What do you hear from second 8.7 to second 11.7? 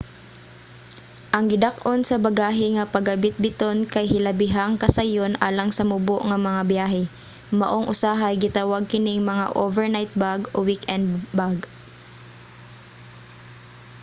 kining mga overnight bag o weekend bag